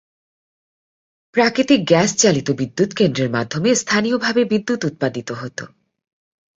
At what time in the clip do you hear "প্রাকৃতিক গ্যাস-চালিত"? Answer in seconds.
1.35-2.47